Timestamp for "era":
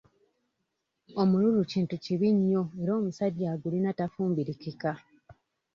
2.81-2.91